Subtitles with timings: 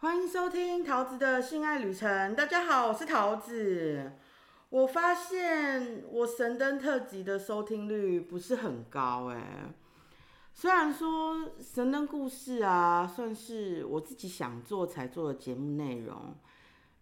[0.00, 2.34] 欢迎收听桃子的性爱旅程。
[2.34, 4.12] 大家好，我是桃子。
[4.70, 9.70] 我发现我神灯特辑的收听率不是很高哎。
[10.54, 16.34] 虽然说神灯故事啊，算是我自己想做才做的节目内容，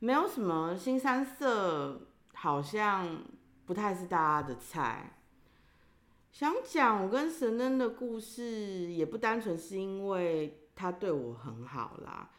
[0.01, 2.01] 没有什么新三色，
[2.35, 3.23] 好像
[3.65, 5.21] 不太是大家的菜。
[6.33, 12.31] 想讲我跟神灯的故事，也不单纯是因为他对我很好啦。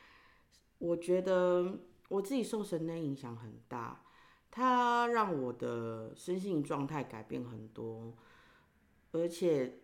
[0.80, 4.04] 我觉得我自己受神的影响很大，
[4.50, 8.14] 他让我的身心状态改变很多，
[9.12, 9.80] 而且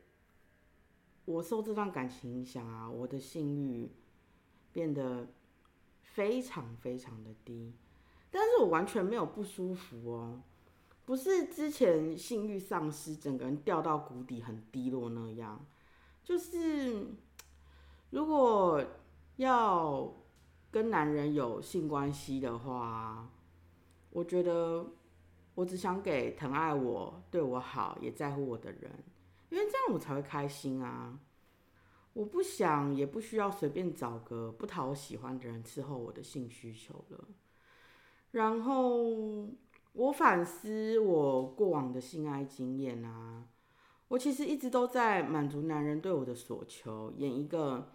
[1.25, 3.91] 我受这段感情影响啊，我的性欲
[4.71, 5.27] 变得
[6.01, 7.73] 非常非常的低，
[8.31, 10.41] 但是我完全没有不舒服哦。
[11.05, 15.63] 不是之前性欲丧失，整个人掉到谷底很低落那样，
[16.23, 17.05] 就是
[18.09, 18.83] 如果
[19.35, 20.11] 要
[20.75, 23.29] 跟男人有性关系的话，
[24.09, 24.85] 我觉得
[25.53, 28.91] 我只想给疼爱我、对我好、也在乎我的人，
[29.47, 31.17] 因为这样我才会开心啊！
[32.11, 37.25] 我不想也不需要随便找个不讨我喜欢的人伺候我的性需求了，
[38.31, 39.47] 然后。
[39.97, 43.47] 我反思我过往的性爱经验啊，
[44.09, 47.93] 我其实一直都在满足男人对我的所求，演一个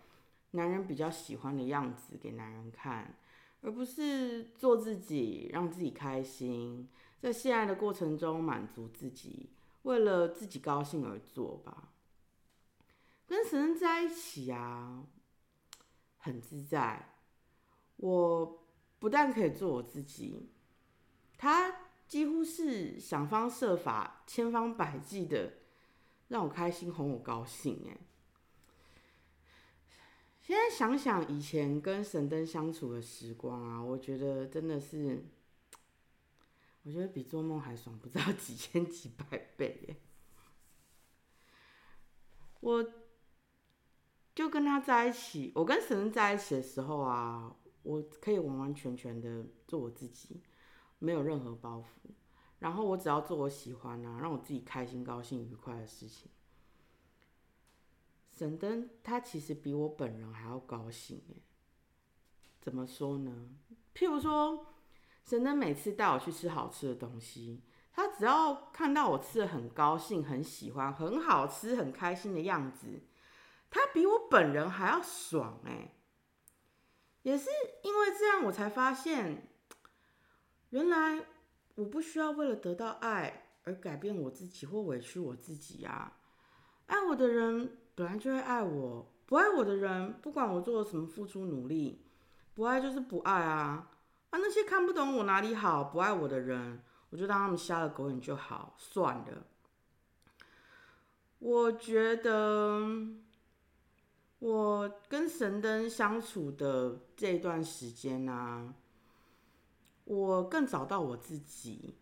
[0.53, 3.17] 男人比较喜欢的样子给男人看，
[3.63, 6.89] 而不是做自己，让自己开心，
[7.21, 9.51] 在性爱的过程中满足自己，
[9.83, 11.93] 为了自己高兴而做吧。
[13.27, 15.05] 跟神人在一起啊，
[16.19, 17.15] 很自在，
[17.97, 18.65] 我
[18.99, 20.51] 不但可以做我自己，
[21.37, 21.77] 他。
[22.11, 25.53] 几乎是想方设法、千方百计的
[26.27, 27.87] 让我开心、哄我高兴。
[27.89, 27.97] 哎，
[30.41, 35.25] 现在想想以前跟神灯相处的时光啊，我觉得真的是，
[36.83, 39.85] 我觉得比做梦还爽，不知道几千几百倍。
[39.89, 39.97] 耶。
[42.61, 42.85] 我
[44.35, 50.41] 就跟他在一起，我跟神灯在一起的时候啊，我可以完完全全的做我自己。
[50.99, 52.11] 没有任何包袱，
[52.59, 56.31] 然后我只要做我喜欢啊，让我自己开心、高兴、愉快的事情。
[58.41, 61.35] 沈登他其实比我本人还要高兴哎，
[62.59, 63.51] 怎么说呢？
[63.95, 64.79] 譬如说，
[65.27, 67.63] 沈登每次带我去吃好吃的东西，
[67.93, 73.03] 他只要看到我吃的很高兴、很喜欢、很好吃、很开心的样子，
[73.69, 75.97] 他比我本人还要爽哎。
[77.21, 77.51] 也是
[77.83, 79.51] 因为这样，我才发现。
[80.71, 81.27] 原来
[81.75, 86.17] 我不需要为了得到爱而改变我自己或委屈我自己呀！
[86.87, 92.05] 爱我的人本来就会爱我，不爱我的人，不管我做了什么付出努力，
[92.55, 93.91] 不爱就是不爱啊！
[94.31, 99.47] 啊，那些看不懂我哪里好、不爱我的人，我就当他们瞎了狗眼就好，算了。
[101.39, 102.81] 我觉得
[104.39, 108.75] 我跟神灯相处的这段时间啊。
[110.05, 111.95] 我更找到我自己，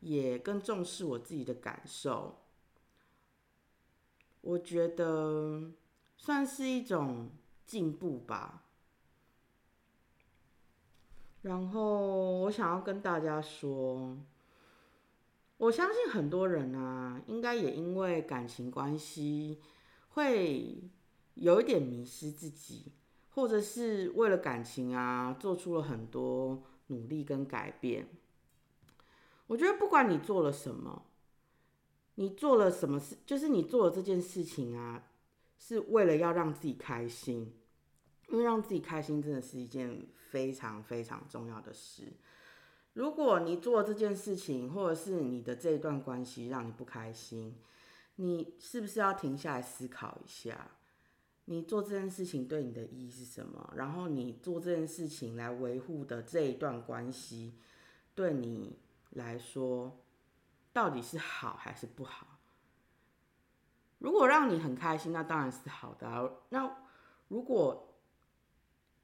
[0.00, 2.41] 也更重视我自己的感受。
[4.42, 5.72] 我觉得
[6.16, 7.30] 算是一种
[7.64, 8.64] 进步吧。
[11.40, 14.16] 然后我想要跟大家说，
[15.56, 19.58] 我相信很多人啊，应该也因为感情关系，
[20.10, 20.82] 会
[21.34, 22.92] 有一点迷失自己，
[23.30, 26.62] 或者是为了感情啊，做出了很多。
[26.88, 28.06] 努力跟改变，
[29.46, 31.06] 我觉得不管你做了什么，
[32.22, 35.10] 你做了什么事，就是你做了这件事情啊，
[35.58, 37.52] 是为了要让自己开心，
[38.28, 42.12] 因为让自己开心真的是一件非常非常重要的事。
[42.92, 47.56] 如果你做这件事情，或者是你的这一段关系让你不开心，
[48.14, 50.70] 你是不是要停下来思考一下？
[51.46, 53.74] 你做这件事情对你的意义是什么？
[53.74, 57.54] 然后你做这件事情来维护的这一段关系，
[58.14, 58.78] 对你
[59.10, 59.98] 来说
[60.72, 62.26] 到底是好还是不好？
[63.98, 66.40] 如果让你很开心，那当然是好的。
[66.48, 66.76] 那
[67.28, 67.88] 如果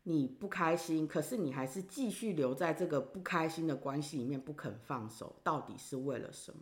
[0.03, 6.61] 你不开心，可是你还是继续留在这个不开心的关系里面不肯放手，到底是为了什么？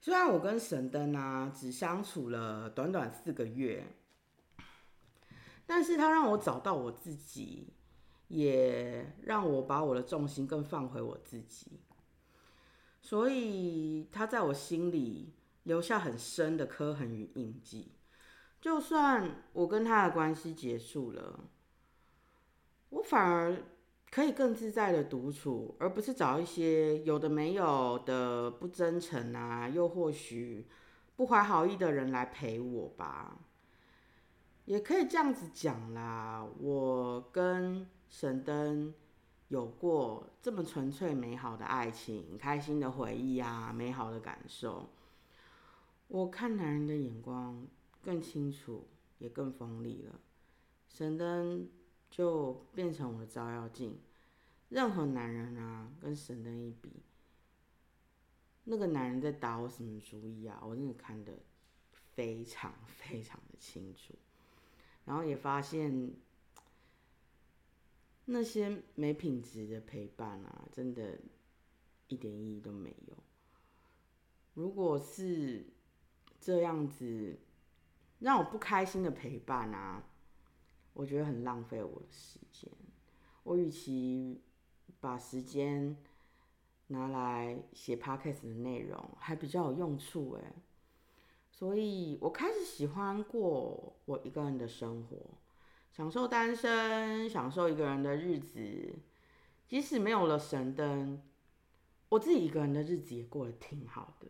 [0.00, 3.86] 虽然我跟神灯啊只相处了短短四个月，
[5.64, 7.72] 但是他让我找到我自己，
[8.28, 11.80] 也让我把我的重心更放回我自己，
[13.06, 15.32] 所以他在我心里
[15.62, 17.92] 留下很深的刻痕与印记。
[18.60, 21.38] 就算我跟他的关系结束了，
[22.88, 23.62] 我反而
[24.10, 30.66] 可以更自在的独处，而不是找一些有的没有的不真诚啊，又或许
[31.14, 33.38] 不怀好意的人来陪我吧。
[34.64, 38.92] 也可以这样子讲啦，我跟沈登
[39.48, 44.88] 有过这么纯粹美好的爱情，开心的回忆啊，美好的感受。
[46.08, 47.66] 我看男人的眼光
[48.02, 48.88] 更清楚，
[49.18, 50.20] 也更锋利了。
[50.88, 51.68] 神灯
[52.10, 53.98] 就变成我的照妖镜，
[54.68, 56.90] 任何男人啊，跟神灯一比，
[58.64, 60.60] 那个男人在打我什么主意啊？
[60.64, 61.32] 我真的看得
[61.92, 64.14] 非常非常的清楚，
[65.04, 66.12] 然后也发现
[68.26, 71.18] 那些没品质的陪伴啊，真的
[72.08, 73.16] 一点意义都没有。
[74.54, 75.66] 如果是
[76.40, 77.38] 这样子
[78.18, 80.02] 让我不开心的陪伴啊，
[80.92, 82.70] 我觉得很浪费我的时间。
[83.42, 84.42] 我与其
[84.98, 85.96] 把时间
[86.88, 90.52] 拿来写 podcast 的内容，还比较有用处哎。
[91.50, 95.16] 所以我开始喜欢过我一个人的生活，
[95.96, 98.60] 享受单身，享受一个人的日子。
[99.66, 101.22] 即使没有了神灯，
[102.10, 104.26] 我自己一个人的日子也过得挺好的。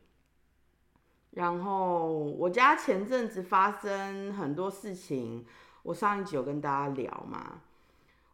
[1.33, 5.45] 然后我家前阵子发生很多事情，
[5.83, 7.63] 我上一集有跟大家聊嘛。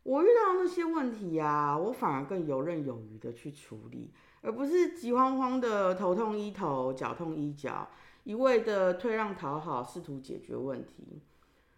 [0.03, 4.13] 我遇到那些问题呀，我反而更游刃有余的去处理，
[4.43, 7.89] 而不是急慌慌的头痛医头，脚痛医脚，
[8.25, 11.23] 一味的退让讨好，试图解决问题。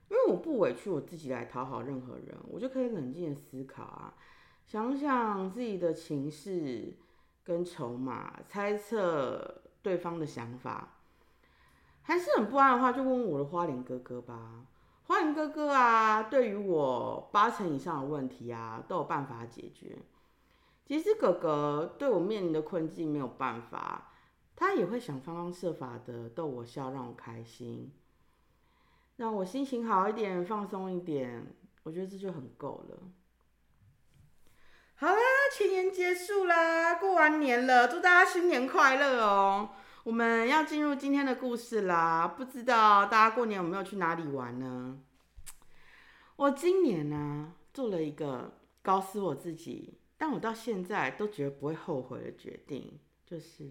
[0.08, 4.14] 因为我不委屈我自己来讨好任何人，我就可以冷静的思考啊，
[4.64, 6.98] 想想自己的情绪
[7.42, 10.90] 跟筹码，猜测对方的想法。
[12.02, 14.66] 还是很不安的话，就问我的花脸哥哥吧。
[15.06, 19.98] 花脸哥哥啊，对于我八成以上的问题啊，都有办法解决。
[20.84, 24.12] 即使哥哥对我面临的困境没有办法，
[24.54, 27.90] 他也会想方方设法的逗我笑，让我开心，
[29.16, 31.54] 让我心情好一点，放松一点。
[31.84, 32.98] 我觉得这就很够了。
[34.96, 35.20] 好啦，
[35.52, 39.70] 前年结束啦，过完年了，祝大家新年快乐哦！
[40.04, 45.00] 我们要进入今天的故事啦，不知道大家过年有没有去哪里玩呢？
[46.36, 53.70] 我今年呢做了一个搞死我自己，但我到现在都觉得不会后悔的决定，就是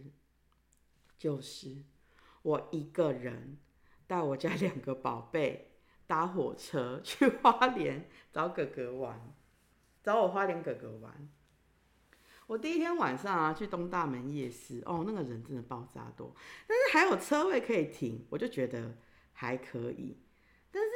[1.18, 1.84] 就是
[2.42, 3.58] 我一个人
[4.14, 5.72] 带我家两个宝贝
[6.06, 9.34] 搭火车去花莲找哥哥玩，
[10.04, 11.28] 找我花莲哥哥玩。
[12.46, 16.36] 我第一天晚上啊，去东大门夜市，哦，那个人真的爆炸多，
[16.68, 18.96] 但是还有车位可以停，我就觉得
[19.32, 20.22] 还可以。
[20.70, 20.90] 但是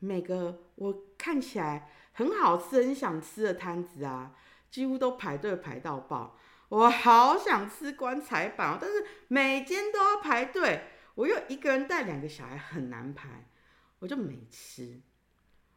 [0.00, 4.34] 每个我看起来很好吃、很想吃的摊子啊，
[4.68, 6.36] 几乎都排队排到爆。
[6.70, 10.82] 我好想吃棺材板，但是每间都要排队，
[11.18, 13.50] 我又一个人带两个小孩，很难排，
[13.98, 15.00] 我就没吃。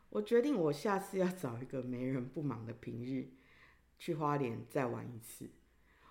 [0.10, 3.32] 我决定，我下次要找一个没人不忙的平日。
[3.98, 5.50] 去花莲再玩一次，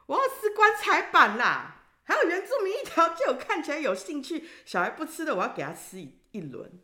[0.07, 1.87] 我要吃棺材板啦！
[2.05, 6.81] 还有原住民一条街，我看起来有兴趣，小孩不吃的，我要给他吃一一轮。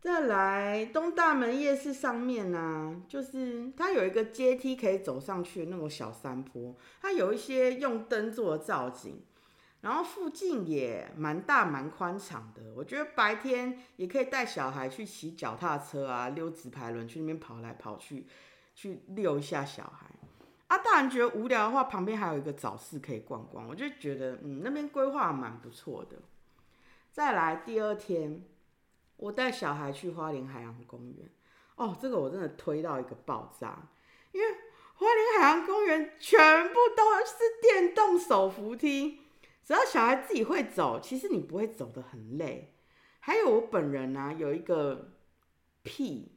[0.00, 9.22] 再来东大门夜市上面呢，就是它有一个阶梯可以走上去的那种小山坡，它有一些用灯做的造景，
[9.80, 12.72] 然后附近也蛮大蛮宽敞的。
[12.74, 18.26] 我觉得白天也可以带小孩去骑脚踏车啊，溜直排轮去那边跑来跑去。
[18.72, 20.06] 去遛一下小孩，
[20.68, 26.16] 啊，大人觉得无聊的话，旁边还有一个早市可以逛逛，我就觉得，嗯，那边规划蛮不错的。
[27.12, 28.42] 再来第二天，
[29.16, 31.28] 我带小孩去花莲海洋公园，
[31.74, 33.90] 哦，这个我真的推到一个爆炸，
[34.32, 34.46] 因为
[34.94, 39.19] 花莲海洋公园全部都是电动手扶梯，
[39.70, 42.74] 只要小孩自己会走，其实你不会走得很累。
[43.20, 45.12] 还有我本人呢，有一个
[45.84, 46.32] 屁。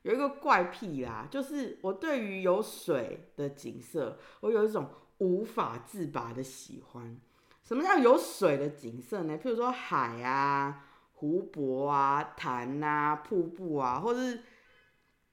[0.00, 7.20] 有一个怪癖啦，就是我对于有水的景色，我有一种无法自拔的喜欢。
[7.62, 9.36] 什么叫有水的景色呢？
[9.36, 14.42] 譬如说海啊、湖泊啊、潭啊、瀑布啊，或者是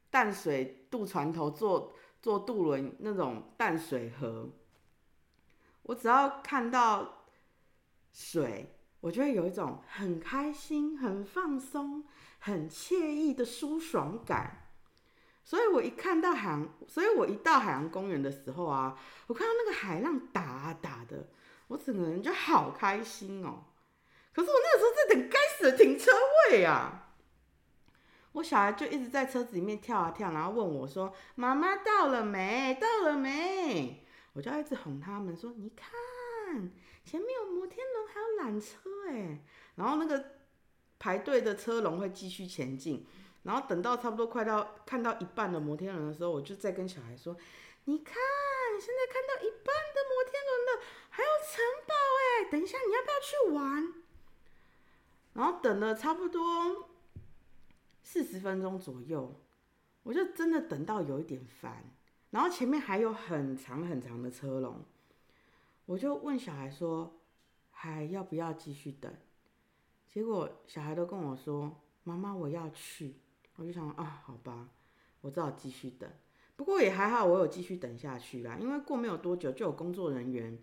[0.09, 4.49] 淡水渡船头坐坐渡轮那种淡水河。
[5.83, 7.25] 我只要看到
[8.11, 12.03] 水，我就会有一种很开心、很放松、
[12.39, 14.59] 很惬意的舒爽感。
[15.43, 18.97] 所以我一看到海洋，所以我一到海洋公园的时候啊，
[19.27, 21.29] 我看到那个海浪打啊打的，
[21.67, 23.65] 我整个人就好开心哦。
[24.33, 26.11] 可是我那个时候在等该死的停车
[26.49, 27.13] 位啊！
[28.31, 32.75] 我小孩就一直在车子里面跳啊跳，然后问我说：“妈妈到了没？
[32.81, 34.02] 到了没？”
[34.33, 36.71] 我就一直哄他们说：“你看，
[37.05, 39.43] 前面有摩天轮，还有缆车哎。”
[39.75, 40.31] 然后那个
[40.99, 43.05] 排队的车龙会继续前进，
[43.43, 47.37] 然后等到差不多快到看到一半的摩天轮的时候，我就再跟小孩说
[47.85, 48.15] ：“你看，
[48.79, 53.93] 现在看到一半的摩天轮了，还有城堡哎，等一下你要不要去玩？”
[55.33, 56.89] 然后等了差不多
[58.03, 59.39] 四十分钟左右，
[60.03, 61.91] 我就真的等到有一点烦。
[62.33, 64.83] 然后前面还有很长很长的车龙，
[65.85, 67.21] 我就问小孩说
[67.69, 69.13] ：“还要不要继续等？”
[70.09, 73.17] 结果小孩都跟我说：“妈妈，我要去。”
[73.57, 74.67] 我就想啊，好吧，
[75.21, 76.09] 我只好继续等。
[76.55, 80.57] 不过也还好，我有继续等下去啦，因为过没有多久就有工作人员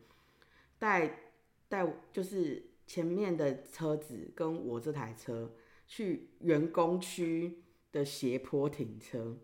[0.77, 1.21] 带
[1.69, 5.55] 带，就是前面的车子跟我这台车
[5.87, 7.63] 去员工区
[7.93, 9.39] 的斜坡停车。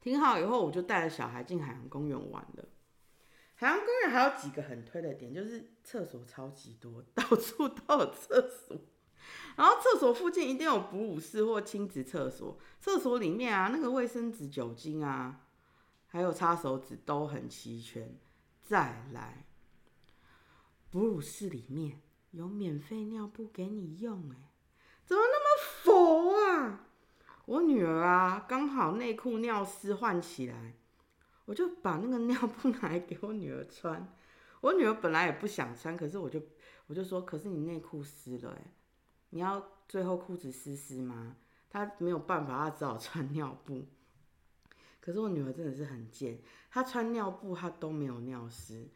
[0.00, 2.64] 停好以后，我就带着小孩进海洋公园玩了。
[3.54, 8.76] 海洋公园还有几个很推的点，就是厕所超级多， 到处都有厕所。
[9.56, 12.58] 然后厕所附近一定有哺乳室或亲子厕所。
[12.80, 15.46] 厕所里面啊，那个卫生纸、酒精啊，
[16.06, 18.18] 还有擦手纸都很齐全。
[18.62, 19.46] 再来，
[20.88, 24.54] 哺乳室里面有免费尿布给你用，哎，
[25.04, 26.86] 怎么那么佛啊？
[27.50, 30.74] 我女儿啊，刚好内裤尿湿换起来，
[31.46, 34.16] 我就把那个尿布拿来给我女儿穿。
[34.60, 36.40] 我女儿本来也不想穿，可是我就
[36.86, 38.72] 我就说，可是你内裤湿了，哎，
[39.30, 41.38] 你要最后裤子湿湿吗？
[41.68, 43.84] 她没有办法，她只好穿尿布。
[45.00, 46.38] 可是我女儿真的是很贱，
[46.70, 48.86] 她穿尿布她都没有尿湿，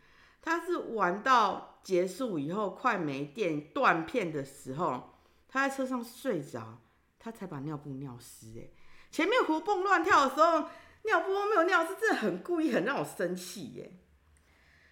[0.41, 5.19] 她是玩到结束以后快没电断片的时候，
[5.49, 6.79] 她在车上睡着。
[7.25, 8.69] 他才把尿布尿湿哎，
[9.11, 10.69] 前面活蹦乱跳的时候，
[11.05, 13.99] 尿布都没有尿湿，真的很故意，很让我生气耶。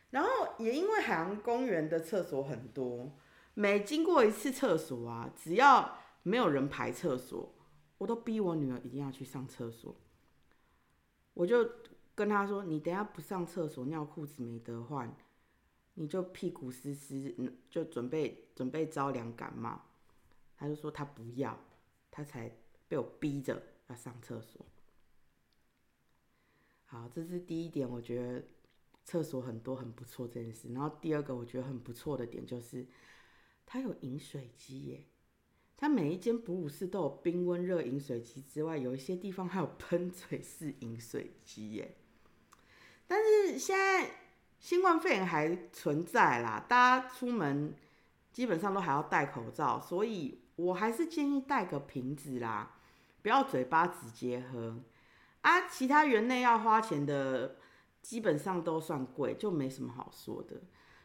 [0.09, 3.19] 然后也因为海洋公园的厕所很多，
[3.53, 7.55] 每经过一次厕所啊，只要没有人排厕所，
[7.99, 9.95] 我都逼我女儿一定要去上厕所。
[11.35, 11.71] 我就
[12.15, 15.15] 跟她说：“你等下不上厕所，尿裤子没得换，
[15.95, 17.35] 你就屁股湿湿，
[17.69, 19.83] 就准备准备着凉感冒。”
[20.57, 21.59] 她就说她不要。
[22.13, 22.55] 他才
[22.87, 24.65] 被我逼着要上厕所。
[26.85, 28.45] 好，这是第一点，我觉得
[29.03, 30.71] 厕所很多很不错这件事。
[30.75, 32.87] 然后第二个我觉得很不错的点就是，
[33.65, 35.07] 它有饮水机耶。
[35.75, 41.97] 它每一间哺乳室都有冰温热饮水机之外，有一些地方还有喷嘴式饮水机耶。
[43.07, 44.11] 但是现在
[44.61, 47.75] 新冠肺炎还存在啦，大家出门
[48.31, 50.42] 基本上都还要戴口罩，所以。
[50.57, 52.75] 我还是建议带个瓶子啦，
[53.23, 54.77] 不要嘴巴直接喝
[55.41, 55.67] 啊。
[55.67, 57.57] 其他园内要花钱的，
[58.03, 60.61] 基本上都算贵，就没什么好说的。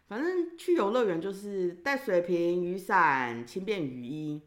[0.07, 4.41] 反正去游乐园就是带水瓶、雨伞、轻便雨衣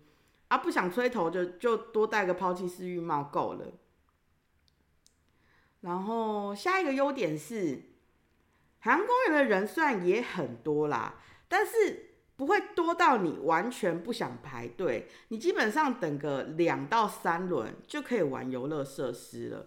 [0.49, 3.73] 啊，不想吹头就就多带个抛弃式浴帽够了。
[5.81, 7.85] 然后下一个优点是，
[8.81, 11.15] 海洋公园的人虽然也很多啦，
[11.49, 12.10] 但是。
[12.41, 19.67] 不会多到你完全不想排队，你基本上等个两到三轮就可以玩游乐设施了。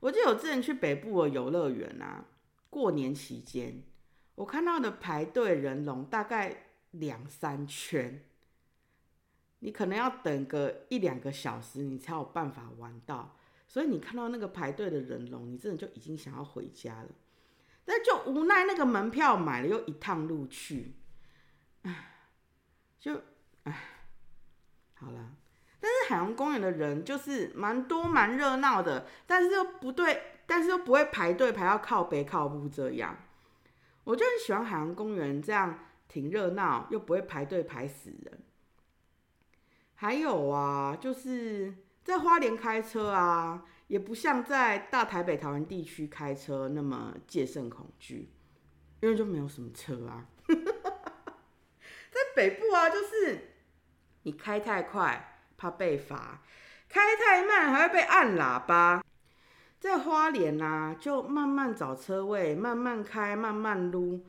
[0.00, 2.24] 我记得我之前去北部的游乐园啊，
[2.70, 3.82] 过年期间
[4.36, 8.24] 我看到的排队人龙大概两三圈，
[9.58, 13.36] 你可能要等个一两个小时，你才有办法玩到。
[13.66, 17.10] 所以你看到那个排队的人龙，你真的就已经想要回家了，
[17.84, 20.94] 但就无奈那个门票买了又一趟路去。
[21.88, 22.04] 唉，
[22.98, 23.22] 就
[23.64, 23.74] 唉，
[24.94, 25.30] 好了。
[25.80, 33.16] 但是海洋公园的人就是蛮多蛮热闹的，但是又不对，但是又不会排队排到靠北靠步这样。
[34.04, 35.78] 我就很喜欢海洋公园这样
[36.08, 38.42] 挺热闹，又不会排队排死人。
[39.94, 48.30] 还有啊，就是在花莲开车啊，也不像在大台北、桃园地区开车那么戒慎恐惧，
[49.00, 50.26] 因为就没有什么车啊。
[52.10, 53.54] 在北部啊，就是
[54.22, 56.42] 你开太快怕被罚，
[56.88, 59.04] 开太慢还会被按喇叭。
[59.80, 64.26] 在花莲啊，就慢慢找车位，慢慢开，慢慢撸，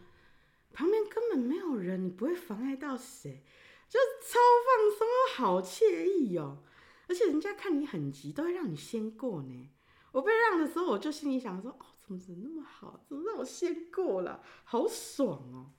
[0.72, 3.44] 旁边根本没有人，你不会妨碍到谁，
[3.90, 6.64] 就超放松，好惬意哦。
[7.08, 9.70] 而且人家看你很急，都会让你先过呢。
[10.12, 15.72] 我被让的时候，我就心里想说：哦，怎么怎么那么好，怎么让我先过了，好爽哦。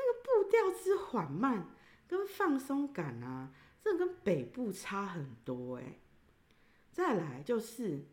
[0.00, 1.68] 那个步调之缓慢
[2.08, 3.50] 跟放松感啊，
[3.82, 5.98] 这跟北部差很多哎。
[6.90, 8.06] 再来就是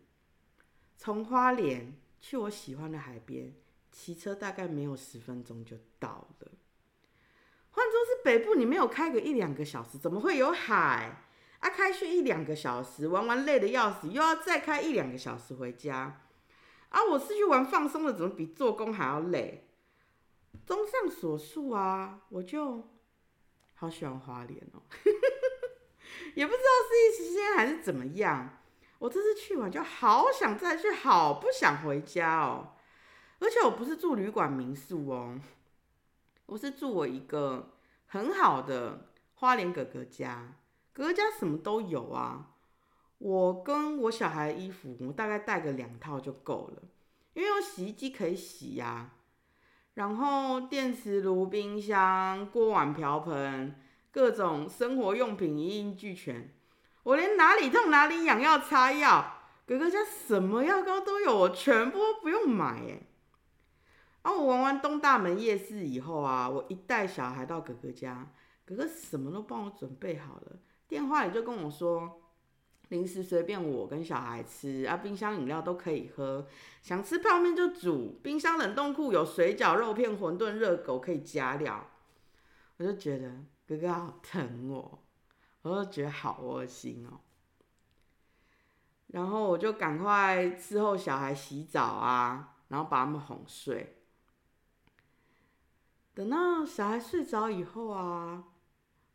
[0.97, 3.53] 从花莲去我喜欢的海边，
[3.91, 6.51] 骑车大概没有十分钟就到了。
[7.71, 11.23] 换作是北部，你没有开个一两个小时，怎么会有海？
[11.59, 16.21] 啊，开去一两个小时，玩玩累的要死，又要再开一两个小时回家。
[16.89, 19.66] 啊，我是去玩放松的，怎么比做工还要累？
[20.67, 22.89] 综上所述啊，我就
[23.75, 24.83] 好喜欢花莲哦，
[26.35, 28.59] 也不知道是一时间还是怎么样。
[28.99, 32.73] 我这次去完就好想再去，好不想回家哦。
[33.39, 35.39] 而且我不是住旅馆民宿哦，
[36.47, 40.55] 我是住我一个很好的花莲哥哥家。
[40.91, 42.55] 哥哥家什么都有啊，
[43.19, 46.83] 我跟我小孩的衣服，我大概带个两套就够了，
[47.35, 49.13] 因为有洗衣机可以洗呀。
[49.97, 53.75] 然后电磁炉、冰箱、锅碗瓢盆，
[54.11, 56.53] 各种生活用品一应俱全。
[57.01, 63.01] 我连哪里痛哪里痒要擦药，哥哥家什么药膏都有，我全部都不用买哎。
[64.21, 68.31] 啊我玩完东大门夜市以后啊，我一带小孩到哥哥家，
[68.65, 70.59] 哥哥什么都帮我准备好了。
[70.87, 72.21] 电话里就跟我说，
[72.89, 76.47] 零食随便我跟小孩吃啊，冰箱饮料都可以喝，
[76.81, 81.89] 想吃泡面就煮，冰箱冷冻库有水饺、肉片、馄饨、热狗可以加料。
[82.77, 85.03] 我就觉得哥哥好疼我，
[85.63, 87.19] 我就觉得好窝心哦。
[89.07, 93.95] 然后我就赶快伺候小孩洗澡啊，然后把他们哄睡。
[96.13, 98.43] 等到小孩睡着以后啊，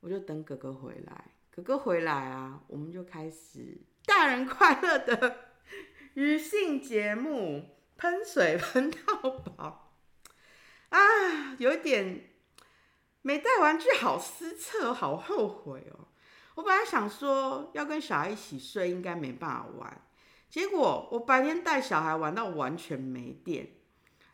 [0.01, 1.32] 我就等哥哥回来。
[1.55, 5.37] 哥哥回来啊，我们就开始大人快乐的
[6.15, 9.95] 女性节目，喷水喷到饱
[10.89, 10.99] 啊！
[11.59, 12.31] 有点
[13.21, 16.09] 没带玩具，好失策，好后悔哦。
[16.55, 20.03] 我本来想说要跟小孩一起睡，应该没办法玩，
[20.49, 23.69] 结果我白天带小孩玩到完全没电，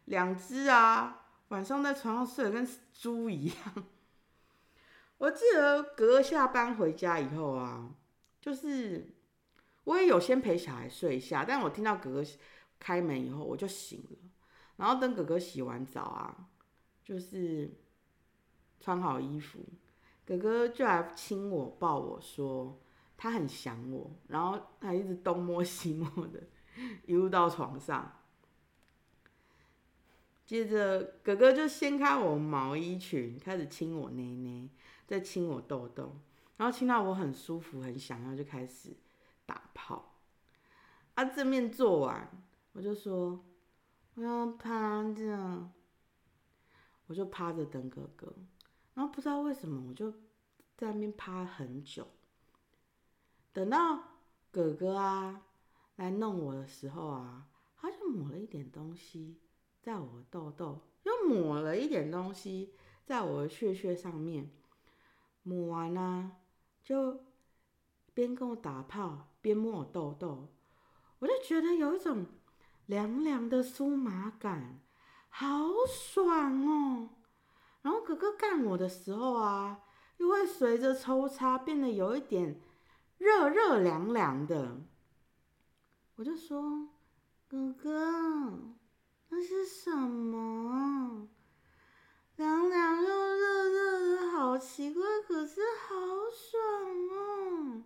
[0.04, 3.84] 两只啊，晚上在床上睡得跟猪一样。
[5.18, 7.94] 我记得哥下班回家以后啊，
[8.40, 9.14] 就是
[9.84, 12.24] 我也有先陪小孩睡一下，但我听到哥哥
[12.78, 14.18] 开门以后，我就醒了。
[14.76, 16.48] 然后等哥哥洗完澡啊，
[17.02, 17.72] 就是
[18.80, 19.58] 穿好衣服，
[20.24, 22.80] 哥哥就来亲我、抱我说
[23.16, 26.40] 他很想我，然后他一直东摸西摸的，
[27.06, 28.14] 一路到床上。
[30.46, 34.70] 接着哥哥就掀开我毛衣裙，开始亲我内内。
[35.08, 36.20] 在亲我痘痘，
[36.58, 38.94] 然后亲到我很舒服，很想要，就开始
[39.46, 40.16] 打炮。
[41.14, 42.30] 啊，正面做完，
[42.72, 43.42] 我就说
[44.14, 45.70] 我要趴着，
[47.06, 48.30] 我就趴着等哥哥。
[48.92, 50.10] 然后不知道为什么，我就
[50.76, 52.06] 在那边趴很久。
[53.54, 53.98] 等到
[54.50, 55.40] 哥哥啊
[55.96, 57.48] 来弄我的时候啊，
[57.80, 59.40] 他就抹了一点东西
[59.80, 62.74] 在我的痘痘，又抹了一点东西
[63.06, 64.50] 在我的穴穴上面。
[65.48, 66.32] 抹完啦，
[66.84, 67.20] 就
[68.12, 70.48] 边跟我打炮边摸我痘痘，
[71.20, 72.26] 我就觉得有一种
[72.86, 74.80] 凉凉的酥麻感，
[75.28, 75.46] 好
[75.86, 77.08] 爽哦。
[77.82, 79.80] 然后哥哥干我的时候啊，
[80.18, 82.60] 又会随着抽插变得有一点
[83.16, 84.82] 热热凉凉的。
[86.16, 86.88] 我就说
[87.48, 88.74] ：“哥哥，
[89.28, 91.28] 那是什么？
[92.38, 95.94] 凉凉又热热的，好奇怪。”可是好
[96.32, 96.58] 爽
[97.12, 97.82] 哦！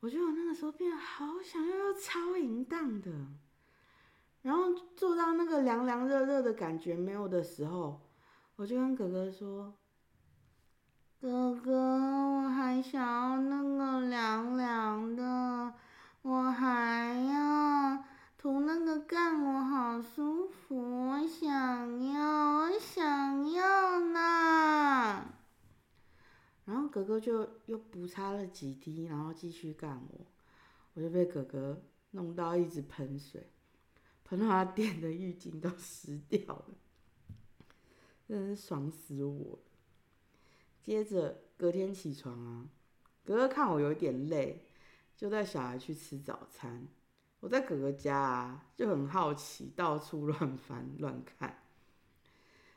[0.00, 3.10] 我觉得我那个时候变得好想要要超淫荡的，
[4.40, 8.00] 然后做到那个凉凉热热的感觉没有的时候，
[8.56, 9.74] 我就跟哥哥说
[11.20, 15.74] ：“哥哥，我还想要那个凉凉的，
[16.22, 18.02] 我还要
[18.40, 25.30] 涂那个干，我好舒服，我想要，我想要呢。”
[26.64, 30.26] 然后哥哥就又补擦了几滴，然后继续干我，
[30.94, 33.46] 我就被哥哥弄到一直喷水，
[34.24, 36.64] 喷到他垫的浴巾都湿掉了，
[38.26, 39.58] 真是爽死我。
[40.82, 42.70] 接着隔天起床啊，
[43.22, 44.64] 哥哥看我有点累，
[45.14, 46.88] 就带小孩去吃早餐。
[47.40, 51.62] 我在哥哥家啊，就很好奇，到处乱翻乱看，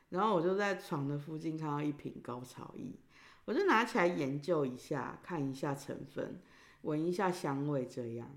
[0.08, 2.98] 然后我就在床的附近看到一瓶高潮液。
[3.44, 6.40] 我就拿起来研究一下，看一下成分，
[6.80, 8.30] 闻一下香味，这样。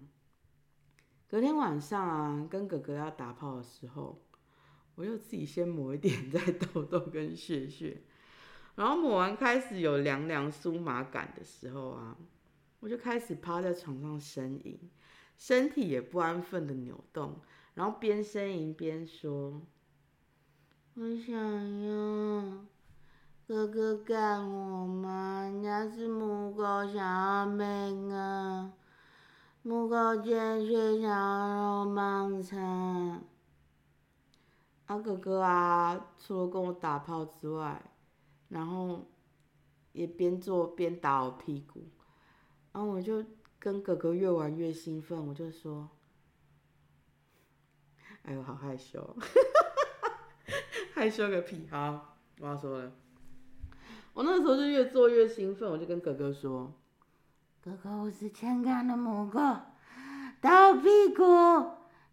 [1.30, 4.22] 隔天晚上啊，跟哥哥要打炮的时候，
[4.96, 8.02] 我又自己先抹一点 在痘痘跟血血，
[8.76, 12.18] 然后抹完开始有凉凉酥麻感的时候啊，
[12.82, 14.78] 我就开始趴在床上呻吟，
[15.38, 17.40] 身体也不安分的扭动，
[17.76, 19.62] 然后边呻吟边说
[20.96, 21.36] ：“我想
[21.84, 22.66] 要
[23.48, 25.44] 哥哥干我吗？
[25.44, 28.74] 人家是母狗想要命啊，
[29.62, 33.22] 母狗见血想要肉棒餐。”
[34.88, 37.92] 啊，哥哥啊，除了跟我打炮之外，
[38.50, 39.06] 然后
[39.92, 41.84] 也边做边打我屁股，
[42.72, 43.24] 然后我就
[43.68, 45.90] 跟哥哥越玩越兴奋，我就说
[48.24, 49.18] ：“哎呦，好害羞，
[50.96, 52.90] 害羞个屁！”好，我要说了，
[54.14, 56.74] 我那时候就越做越兴奋，我就跟哥哥说
[57.62, 59.38] ：“哥哥，我是欠干的母狗，
[60.40, 61.24] 打我屁股。”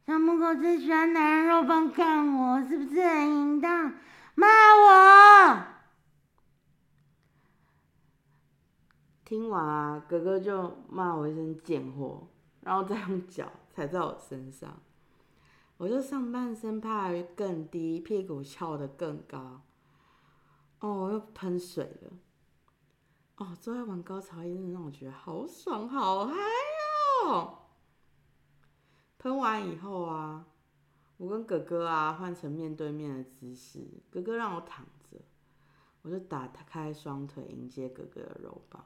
[0.04, 3.94] 小母狗最喜欢男人肉棒干我，是不是很淫荡？
[4.34, 5.73] 骂我！
[9.24, 12.26] 听完啊，哥哥就骂我一声贱货，
[12.60, 14.80] 然后再用脚踩在我身上，
[15.78, 19.62] 我就上半身趴更低，屁股翘得更高。
[20.80, 22.12] 哦，我又喷水了。
[23.36, 26.34] 哦，做爱玩高潮一直让我觉得好爽，好嗨
[27.26, 27.58] 哦！
[29.18, 30.44] 喷完以后啊，
[31.16, 35.18] 我跟哥哥啊换成面对面的姿势，哥哥让我躺着，
[36.02, 38.84] 我就打开双腿迎接哥哥的肉棒，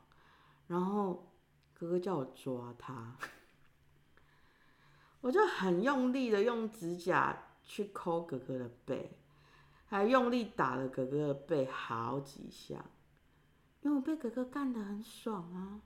[0.69, 1.33] 然后
[1.75, 3.17] 哥哥叫我抓他，
[5.21, 9.19] 我就很用力的用指甲去抠哥哥的背，
[9.87, 12.85] 还用力打了哥哥的背好几下，
[13.81, 15.81] 因为我被哥哥干得很爽啊，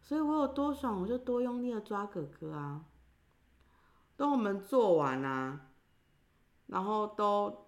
[0.00, 2.84] 所以我有多爽我就多用力的抓哥哥啊。
[4.16, 5.68] 等我们做完啊，
[6.66, 7.67] 然后都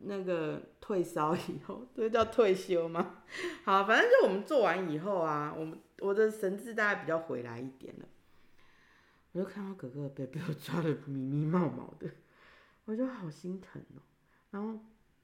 [0.00, 3.22] 那个退烧以后， 这叫退休吗？
[3.64, 8.06] 好，反正就我们做完以后啊，我们我的神智大概比较回来一点了，
[9.32, 12.10] 我就看到哥哥被被我抓的密密麻麻的，
[12.84, 14.02] 我就好心疼哦。
[14.50, 14.78] 然后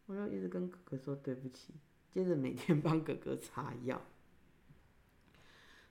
[0.06, 1.74] 我就一直跟哥哥说对不起，
[2.10, 4.00] 接着每天帮哥哥擦药。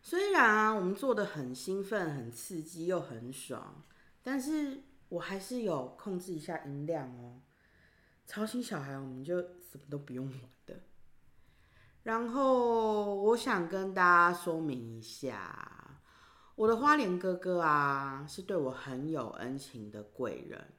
[0.01, 3.83] 虽然啊，我们做的很兴奋、很刺激又很爽。
[4.27, 7.41] 但是我还是有控制一下音量哦，
[8.25, 10.81] 吵醒小孩我们就什么都不用玩的。
[12.03, 16.01] 然后我想跟大家说明一下，
[16.55, 20.73] 我的花莲哥哥啊，是对我很有恩情的贵人。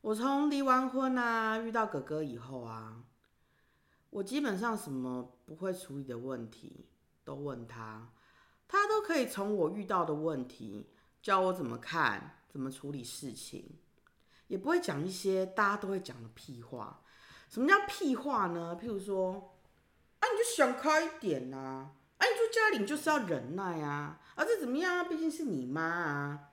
[0.00, 3.04] 我从离完婚啊，遇到哥哥以后啊，
[4.10, 6.86] 我基本上什么不会处理的问题
[7.24, 8.12] 都问他，
[8.68, 10.90] 他都可以从我遇到的问题
[11.22, 12.40] 教我怎么看。
[12.54, 13.80] 怎么处理事情，
[14.46, 17.02] 也不会讲一些大家都会讲的屁话。
[17.48, 18.78] 什么叫屁话呢？
[18.80, 19.56] 譬如说，
[20.20, 21.56] 啊，你就想开一点呐！
[21.56, 24.20] 啊，你住家里就是要忍耐啊！
[24.34, 25.04] 啊，这怎么样啊？
[25.04, 26.50] 毕竟是你妈啊！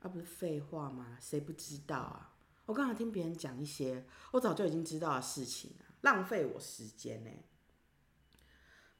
[0.00, 1.16] 啊，不是废话吗？
[1.20, 2.34] 谁不知道啊？
[2.66, 7.30] 我刚才听别人讲一些我早就已经知道的事情啊，浪费我时间呢。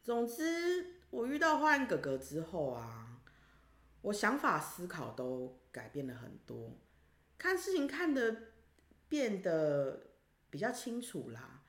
[0.03, 3.07] 总之，我遇到花园哥哥之后啊。
[4.03, 6.79] 我想法思考都改变了很多，
[7.39, 8.37] 看事情看得
[9.09, 10.09] 变得
[10.51, 11.63] 比较清楚啦。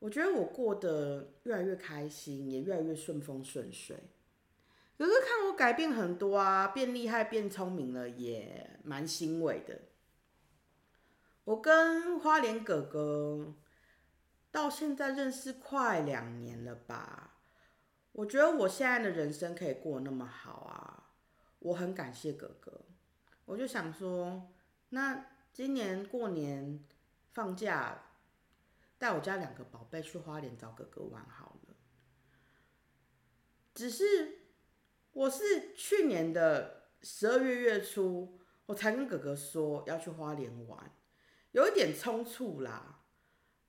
[0.00, 3.96] 我觉得我过得越来越开心，也越来越顺风顺水。
[4.98, 9.80] 哥哥看我改变很多啊，变厉害、变聪明了，也蛮欣慰的。
[11.44, 13.54] 我跟花莲哥哥
[14.50, 17.38] 到现在认识快两年了吧？
[18.12, 21.12] 我觉得我现在的人生可以过那么好啊。
[21.60, 22.80] 我很感谢哥哥，
[23.44, 24.50] 我就想说，
[24.90, 26.84] 那今年过年
[27.32, 28.02] 放假，
[28.98, 31.74] 带我家两个宝贝去花莲找哥哥玩好了。
[33.74, 34.04] 只是
[35.12, 40.92] 我是去年的十二月月初，我才跟哥哥说要去花莲玩，
[41.52, 43.00] 有一点匆促啦。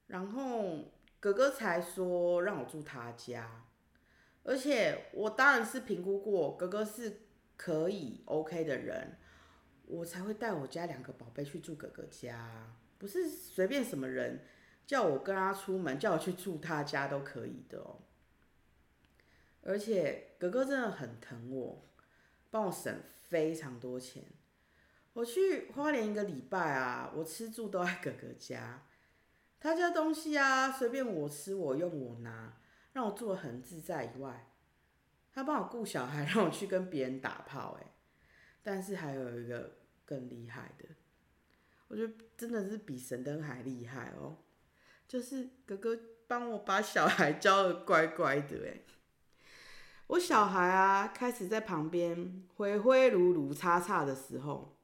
[0.08, 3.66] 然后哥哥才说让我住他家，
[4.44, 7.22] 而且我当然是评估过，哥哥是。
[7.58, 9.20] 可以 OK 的人，
[9.91, 14.45] 我才会带我家两个宝贝去住哥哥家，不是随便什么人
[14.88, 17.99] 叫我跟他出门，叫我去住他家都可以的哦。
[19.62, 21.88] 而且哥哥真的很疼我，
[22.49, 22.99] 帮我省
[23.30, 24.23] 非常多钱。
[25.13, 28.84] 我去花莲一个礼拜啊，我吃住都在哥哥家，
[29.60, 32.58] 他家东西啊随便我吃我用我拿，
[32.93, 34.47] 让我住的很自在以外。
[35.34, 37.88] 他帮我顾小孩，让我去跟别人打炮，哎，
[38.63, 40.86] 但是还有一个更厉害的，
[41.88, 44.38] 我觉得真的是比神灯还厉害哦，
[45.08, 48.82] 就是哥哥帮我把小孩教的乖乖的，哎，
[50.08, 54.78] 我小孩啊开始在旁边挥挥噜噜叉叉的时候，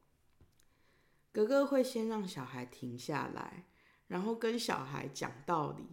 [1.31, 3.65] 哥哥会先让小孩停下来，
[4.07, 5.87] 然后跟小孩讲道理。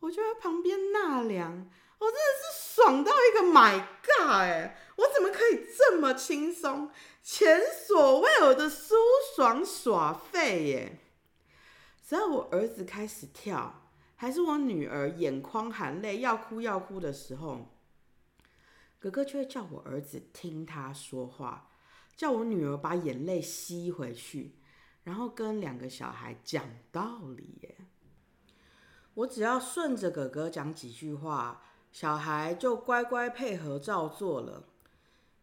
[0.00, 1.50] 我就在旁边纳凉，
[1.98, 4.76] 我真的是爽到一个 my god 哎！
[4.96, 6.90] 我怎么可以这么轻松、
[7.26, 8.94] 前所未有的舒
[9.34, 10.98] 爽耍废耶？
[12.06, 17.70] 只要我儿子开始跳，还是我女儿眼眶含泪要哭要哭的时候。
[18.98, 21.70] 哥哥就会叫我儿子听他说话，
[22.14, 24.56] 叫我女儿把眼泪吸回去，
[25.04, 27.58] 然后跟两个小孩讲道理。
[27.62, 27.74] 耶，
[29.14, 34.64] 我只要顺着哥哥讲几句话，小孩就乖乖配合照做了。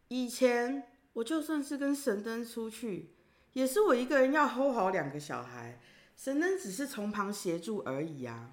[0.09, 3.13] 以前我就算是跟神灯出去，
[3.53, 5.79] 也是我一个人要 hold 好两个小孩，
[6.15, 8.51] 神灯只是从旁协助而已啊。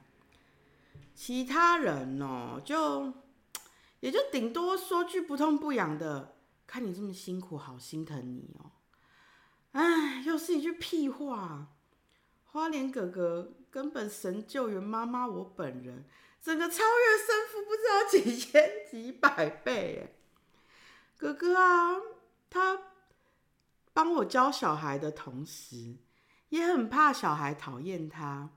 [1.15, 3.13] 其他人哦，就。
[4.01, 6.37] 也就顶多说句不痛不痒的，
[6.69, 8.71] 看你这么辛苦，好心疼你哦。
[9.73, 11.67] 哎，又是一句屁话。
[12.45, 16.05] 花莲哥哥根本神救援妈妈，我本人
[16.41, 20.15] 整个超越生父不知道几千几百倍。
[21.17, 21.97] 哥哥啊，
[22.51, 22.79] 他
[23.93, 25.97] 帮我教小孩的同时，
[26.49, 28.51] 也很怕小孩讨厌他。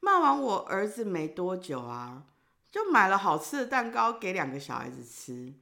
[0.00, 2.26] 骂完我儿子没多久啊。
[2.70, 5.54] 就买了好吃的蛋糕给两个小孩子吃，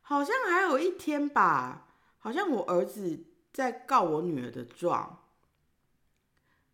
[0.00, 1.88] 好像还有一天吧，
[2.20, 5.24] 好像我儿子在告我女儿的状，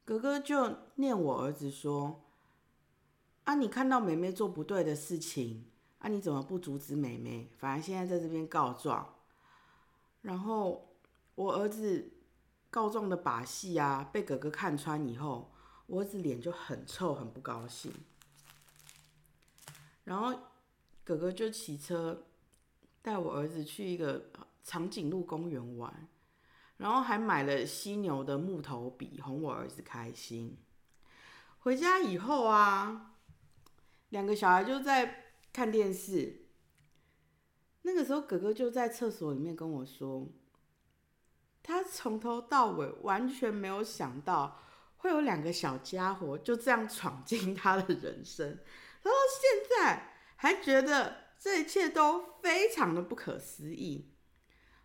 [0.05, 2.23] 哥哥就念我儿子说
[3.45, 5.65] ：“啊，你看到妹妹做不对的事情，
[6.01, 7.51] 啊，你怎么不阻止妹妹？
[7.57, 9.15] 反而现在在这边告状。”
[10.23, 10.97] 然后
[11.35, 12.13] 我儿子
[12.69, 15.53] 告状的把戏啊，被哥哥看穿以后，
[15.87, 17.93] 我儿子脸就很臭，很不高兴。
[20.05, 20.39] 然后
[21.05, 22.27] 哥哥就骑车
[23.01, 24.31] 带我儿子去一个
[24.63, 26.09] 长颈鹿公园玩，
[26.77, 30.59] 然后还买了犀牛的木头笔哄我儿子开心。
[31.61, 33.17] 回家以后啊，
[34.11, 36.40] 两个小孩就在看电视。
[37.83, 40.29] 那个时候哥哥就在厕所里面跟我说，
[41.63, 44.61] 他从头到尾完全没有想到
[44.99, 48.49] 会有两个小家伙就这样闯进他的人生。
[49.03, 54.13] 然后：“现在还觉得这一切都非常的不可思议。”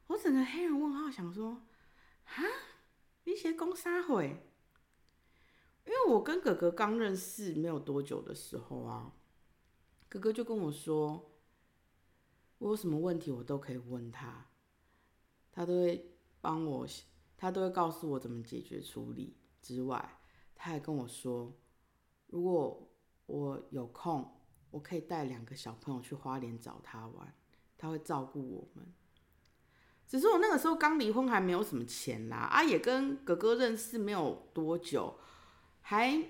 [0.08, 1.68] 我整个黑人问号，想说
[2.24, 2.44] ：“啊，
[3.26, 4.50] 一些公杀会？”
[5.86, 9.12] 因为我跟哥哥刚认识没有多久的时候啊，
[10.08, 11.32] 哥哥就跟我说
[12.58, 14.48] ：“我有什么问题，我都可以问他，
[15.52, 16.88] 他都会帮我，
[17.38, 19.38] 他都会告诉我怎么解决处理。
[19.62, 20.18] 之外，
[20.56, 21.54] 他还跟我说，
[22.28, 22.82] 如果……”
[23.28, 24.40] 我有空，
[24.70, 27.34] 我可以带两个小朋友去花莲找他玩，
[27.76, 28.86] 他会照顾我们。
[30.08, 35.18] 只是我那个时候刚离婚，还没有什么钱啦，啊，也跟哥哥认识没有多久，
[35.82, 36.24] 还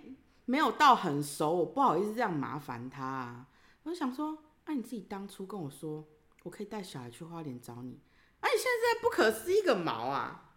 [0.45, 3.49] 没有到很熟，我不好意思这样麻烦他啊。
[3.83, 6.07] 我就想说，啊，你自己当初跟我说，
[6.45, 7.99] 我可以带小孩去花莲找你，
[8.39, 10.53] 啊，你现在不可思议个毛啊！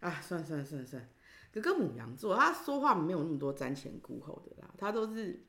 [0.00, 1.06] 啊，算算算算，
[1.52, 5.46] 哥哥母羊座，他说话没有那么多瞻前顾后的啦，他都是。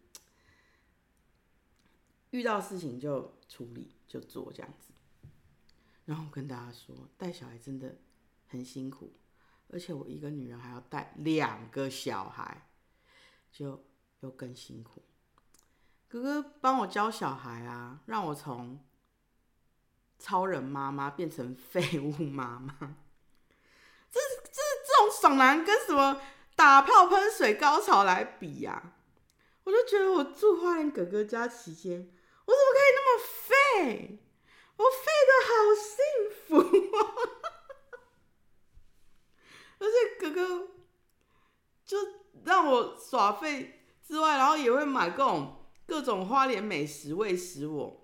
[2.31, 4.91] 遇到事情就处理就做这样子，
[6.05, 7.95] 然后跟大家说，带小孩真的
[8.47, 9.13] 很辛苦，
[9.69, 12.67] 而且我一个女人还要带两个小孩，
[13.51, 13.85] 就
[14.21, 15.03] 又更辛苦。
[16.07, 18.83] 哥哥帮我教小孩啊，让我从
[20.23, 22.73] 超人妈妈变成废物妈妈，
[24.09, 26.21] 这这这种爽男跟什么
[26.55, 28.93] 打炮喷水高潮来比呀？
[29.65, 32.09] 我就觉得我住花莲哥哥家期间。
[32.45, 34.19] 我怎么可以那么废？
[34.77, 35.91] 我废的好幸
[36.47, 36.99] 福啊！
[39.79, 40.67] 而且哥哥
[41.85, 41.97] 就
[42.45, 48.02] 让我耍废之外，然后也会买各种各种花莲美食喂食我。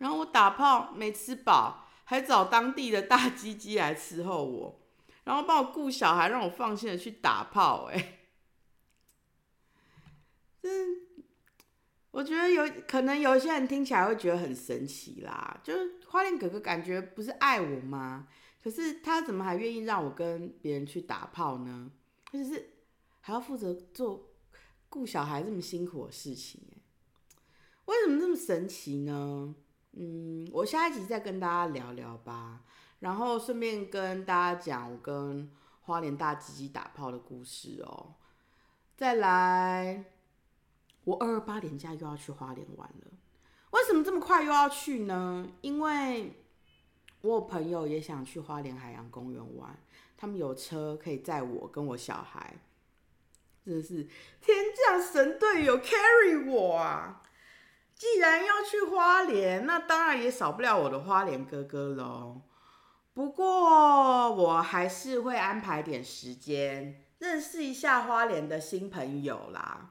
[0.00, 4.80] 然后我打炮没吃饱，还找当地的大鸡鸡来伺候我，
[5.24, 7.84] 然后帮我顾小孩，让我放心的去打炮。
[7.92, 8.18] 哎，
[10.60, 11.08] 真。
[12.12, 18.26] 我觉得有可能有些人听起来会觉得很神奇啦，就是花莲哥哥感觉不是爱我吗？
[18.60, 21.92] 可是他怎么还愿意让我跟别人去打炮呢？
[22.32, 22.72] 就是
[23.20, 24.32] 还要负责做
[24.88, 26.60] 顾小孩这么辛苦的事情，
[27.84, 29.54] 为什么这么神奇呢？
[29.92, 32.60] 嗯，我下一集再跟大家聊聊吧，
[33.00, 35.50] 然后顺便跟大家讲我跟
[35.82, 38.14] 花莲大鸡鸡打炮的故事哦，
[38.96, 40.04] 再来。
[41.04, 43.06] 我二二八年假又要去花莲玩了，
[43.70, 45.48] 为什么这么快又要去呢？
[45.62, 46.34] 因为
[47.22, 49.76] 我有朋友也想去花莲海洋公园玩，
[50.18, 52.54] 他们有车可以载我跟我小孩，
[53.64, 54.06] 真的是
[54.42, 57.22] 天降神队友 carry 我啊！
[58.00, 62.40] 既然要去花莲，那当然也少不了我的花莲哥哥喽。
[63.12, 69.90] 不过我还是会安排点时间，认识一下花莲的新朋友啦。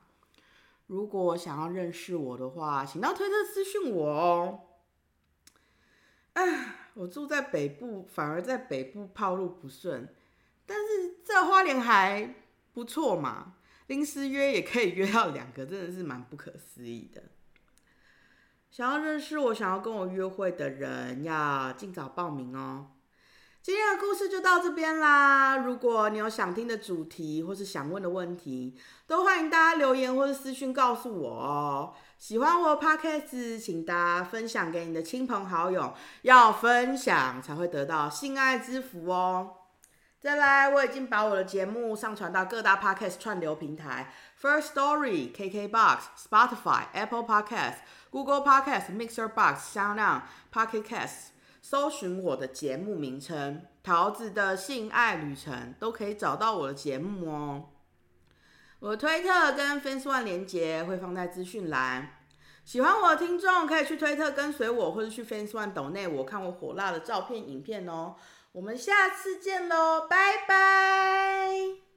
[0.87, 4.61] 如果想要认识我的话，请到推特私讯我哦。
[6.33, 10.11] 唉，我住在北部，反而在北部跑路不顺，
[10.65, 12.33] 但是这花莲还
[12.73, 13.53] 不错嘛，
[13.85, 17.21] 临时约也可以约到两个，真的是蛮不可思议的。
[18.71, 22.85] 想要认识我、想要跟我约会的人，要尽早报名哦。
[23.63, 25.57] 今天的故事就到这边啦。
[25.57, 31.93] 如果你有想听的主题或是想问的问题，都欢迎大家留言或是私讯告诉我哦。
[32.19, 39.55] 喜欢我的 podcast，请大家分享给你的亲朋好友，要分享才会得到性爱之福哦。
[40.19, 45.97] 再来，我已经把我的节目上传到各大 podcast 串流平台：First Story、KKBox、
[46.29, 47.75] Spotify、Apple Podcast、
[48.09, 51.29] Google Podcast、Mixer Box、相量、Pocket Cast。
[51.61, 57.69] 搜寻我的节目名称“桃子的性爱旅程”，都可以找到我的节目哦。
[58.79, 62.15] 我的推特跟 Fans One 连接会放在资讯栏。
[62.63, 68.15] 喜欢我的听众可以去推特跟随我，或者去 Fans One 抖内我看我火辣的照片、影片哦。
[68.53, 71.88] 我们下次见喽，拜拜。